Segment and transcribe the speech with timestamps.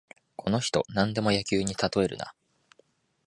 [0.35, 2.33] この人、なんでも野球にたとえるな